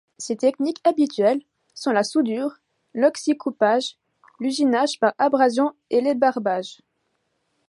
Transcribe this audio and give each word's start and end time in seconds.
Ses 0.17 0.35
techniques 0.35 0.81
habituelles 0.83 1.43
sont 1.75 1.91
la 1.91 2.01
soudure, 2.03 2.55
l'oxycoupage, 2.95 3.99
l'usinage 4.39 4.97
par 4.99 5.13
abrasion 5.19 5.73
et 5.91 6.01
l'ébarbage. 6.01 6.79